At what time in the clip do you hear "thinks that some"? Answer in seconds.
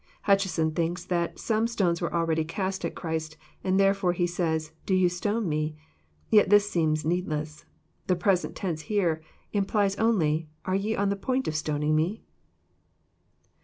0.73-1.67